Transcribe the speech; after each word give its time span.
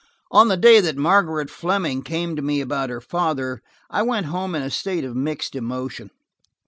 On 0.31 0.47
the 0.47 0.57
day 0.57 0.79
that 0.79 0.97
Margery 0.97 1.45
Fleming 1.45 2.01
came 2.01 2.35
to 2.35 2.41
me 2.41 2.59
about 2.59 2.89
her 2.89 3.01
father, 3.01 3.61
I 3.91 4.01
went 4.01 4.25
home 4.25 4.55
in 4.55 4.63
a 4.63 4.71
state 4.71 5.03
of 5.03 5.15
mixed 5.15 5.55
emotion. 5.55 6.09